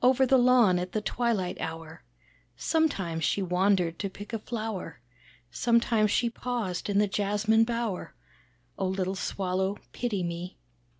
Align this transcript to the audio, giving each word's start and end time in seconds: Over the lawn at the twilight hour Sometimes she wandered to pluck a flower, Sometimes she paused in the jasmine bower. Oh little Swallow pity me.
Over 0.00 0.26
the 0.26 0.38
lawn 0.38 0.78
at 0.78 0.92
the 0.92 1.00
twilight 1.00 1.60
hour 1.60 2.04
Sometimes 2.56 3.24
she 3.24 3.42
wandered 3.42 3.98
to 3.98 4.08
pluck 4.10 4.32
a 4.32 4.38
flower, 4.38 5.00
Sometimes 5.50 6.12
she 6.12 6.30
paused 6.30 6.88
in 6.88 6.98
the 6.98 7.08
jasmine 7.08 7.64
bower. 7.64 8.14
Oh 8.78 8.86
little 8.86 9.16
Swallow 9.16 9.78
pity 9.92 10.22
me. 10.22 10.56